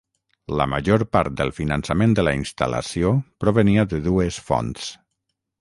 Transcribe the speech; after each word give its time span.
La 0.59 0.65
major 0.71 1.03
part 1.15 1.35
del 1.41 1.53
finançament 1.57 2.17
de 2.21 2.25
la 2.27 2.35
instal·lació 2.39 3.13
provenia 3.45 3.87
de 3.93 4.01
dues 4.11 4.45
fonts. 4.51 4.93